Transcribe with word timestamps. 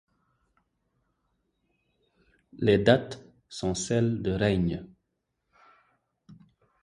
Les 2.53 2.79
dates 2.79 3.23
sont 3.49 3.75
celles 3.75 4.23
de 4.23 4.31
règne. 4.31 4.87